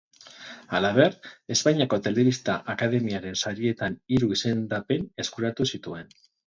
Halaber, 0.77 1.11
Espainiako 1.57 2.01
Telebista 2.09 2.57
Akademiaren 2.77 3.39
sarietan 3.45 4.03
hiru 4.17 4.35
izendapen 4.41 5.11
eskuratu 5.27 5.75
zituen. 5.75 6.17